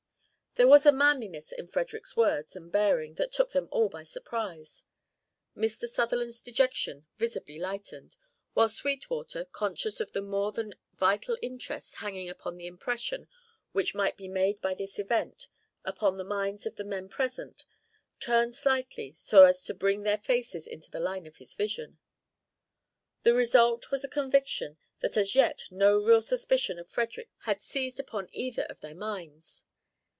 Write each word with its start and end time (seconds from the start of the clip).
There 0.55 0.67
was 0.67 0.85
a 0.85 0.91
manliness 0.91 1.53
in 1.53 1.67
Frederick's 1.69 2.17
words 2.17 2.57
and 2.57 2.69
bearing 2.73 3.13
that 3.13 3.31
took 3.31 3.51
them 3.51 3.69
all 3.71 3.87
by 3.87 4.03
surprise. 4.03 4.83
Mr. 5.55 5.87
Sutherland's 5.87 6.41
dejection 6.41 7.05
visibly 7.15 7.57
lightened, 7.57 8.17
while 8.53 8.67
Sweetwater, 8.67 9.45
conscious 9.45 10.01
of 10.01 10.11
the 10.11 10.21
more 10.21 10.51
than 10.51 10.73
vital 10.93 11.37
interests 11.41 11.95
hanging 11.95 12.27
upon 12.27 12.57
the 12.57 12.67
impression 12.67 13.29
which 13.71 13.95
might 13.95 14.17
be 14.17 14.27
made 14.27 14.59
by 14.59 14.73
this 14.73 14.99
event 14.99 15.47
upon 15.85 16.17
the 16.17 16.25
minds 16.25 16.65
of 16.65 16.75
the 16.75 16.83
men 16.83 17.07
present, 17.07 17.63
turned 18.19 18.53
slightly 18.53 19.13
so 19.13 19.45
as 19.45 19.63
to 19.63 19.73
bring 19.73 20.03
their 20.03 20.17
faces 20.17 20.67
into 20.67 20.91
the 20.91 20.99
line 20.99 21.25
of 21.25 21.37
his 21.37 21.53
vision. 21.53 21.97
The 23.23 23.33
result 23.33 23.89
was 23.89 24.03
a 24.03 24.09
conviction 24.09 24.77
that 24.99 25.15
as 25.15 25.33
yet 25.33 25.63
no 25.71 25.97
real 26.03 26.21
suspicion 26.21 26.77
of 26.77 26.89
Frederick 26.91 27.29
had 27.43 27.61
seized 27.61 28.01
upon 28.01 28.27
either 28.33 28.63
of 28.63 28.81
their 28.81 28.93
minds. 28.95 29.63